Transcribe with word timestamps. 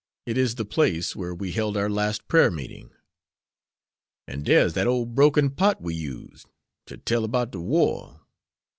"It 0.25 0.35
is 0.35 0.55
the 0.55 0.65
place 0.65 1.15
where 1.15 1.35
we 1.35 1.51
held 1.51 1.77
our 1.77 1.87
last 1.87 2.27
prayer 2.27 2.49
meeting." 2.49 2.89
"An' 4.27 4.41
dere's 4.41 4.73
dat 4.73 4.87
ole 4.87 5.05
broken 5.05 5.51
pot 5.51 5.79
we 5.79 5.93
used, 5.93 6.47
ter 6.87 6.97
tell 6.97 7.27
'bout 7.27 7.51
de 7.51 7.59
war. 7.61 8.21